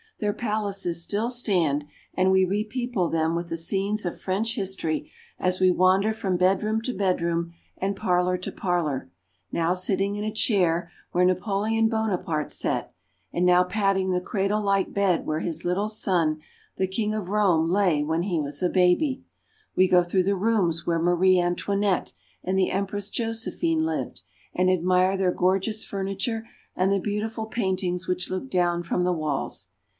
Their 0.19 0.33
palaces 0.33 1.03
still 1.03 1.29
stand 1.29 1.85
and 2.15 2.31
we 2.31 2.43
re 2.45 2.63
people 2.63 3.07
them 3.09 3.35
with 3.35 3.49
the 3.49 3.57
scenes 3.57 4.03
of 4.05 4.19
French 4.21 4.55
history 4.55 5.11
as 5.39 5.59
we 5.59 5.71
wander 5.71 6.11
from 6.11 6.37
bedroom 6.37 6.81
to 6.83 6.93
bedroom 6.93 7.53
and 7.77 7.95
parlor 7.95 8.37
to 8.37 8.51
parlor, 8.51 9.11
now 9.51 9.73
sitting 9.73 10.15
in 10.15 10.23
a 10.23 10.33
chair 10.33 10.91
where 11.11 11.25
Napoleon 11.25 11.87
Bonaparte 11.87 12.51
sat, 12.51 12.85
Versailles. 12.87 12.91
and 13.33 13.45
now 13.47 13.63
patting 13.63 14.11
the 14.11 14.21
cradle 14.21 14.61
like 14.61 14.91
bed 14.93 15.25
where 15.25 15.39
his 15.39 15.65
little 15.65 15.87
son, 15.87 16.39
the 16.77 16.87
king 16.87 17.13
of 17.15 17.29
Rome, 17.29 17.69
lay 17.69 18.03
when 18.03 18.23
he 18.23 18.39
was 18.39 18.61
a 18.61 18.69
baby. 18.69 19.23
We 19.75 19.87
go 19.87 20.01
through 20.03 20.23
the 20.23 20.35
rooms 20.35 20.85
where 20.85 20.99
Marie 20.99 21.39
Antoinette 21.39 22.13
and 22.43 22.57
the 22.57 22.71
Em 22.71 22.85
press 22.87 23.09
Josephine 23.11 23.85
lived, 23.85 24.21
and 24.53 24.69
admire 24.69 25.15
their 25.17 25.31
gorgeous 25.31 25.83
furniture 25.83 26.47
and 26.75 26.91
the 26.91 26.99
beautiful 26.99 27.45
paintings 27.47 28.07
which 28.07 28.29
look 28.31 28.49
down 28.49 28.81
from 28.83 29.03
the 29.03 29.13
walls. 29.13 29.69